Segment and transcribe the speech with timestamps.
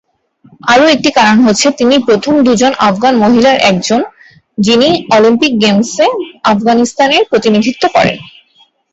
[0.67, 4.01] আরও একটি কারণ হল তিনি প্রথম দুজন আফগান মহিলার একজন,
[4.57, 6.05] যিনি অলিম্পিক গেমসে
[6.43, 8.17] আফগানিস্তানের প্রতিনিধিত্ব করেন।